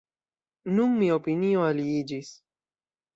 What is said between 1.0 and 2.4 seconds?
mia opinio aliiĝis.